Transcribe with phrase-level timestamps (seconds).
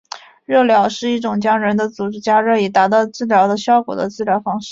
[0.45, 4.59] 热疗是一种将人的组织加热以达到治疗的效果的治疗方式。